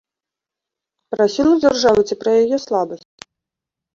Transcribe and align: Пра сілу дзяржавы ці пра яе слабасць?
Пра 1.15 1.27
сілу 1.33 1.51
дзяржавы 1.63 2.01
ці 2.09 2.17
пра 2.23 2.31
яе 2.41 2.57
слабасць? 2.65 3.07